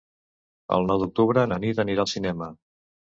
El 0.77 0.87
nou 0.91 1.03
d'octubre 1.03 1.43
na 1.51 1.59
Nit 1.65 1.83
anirà 1.83 2.05
al 2.07 2.09
cinema. 2.15 2.49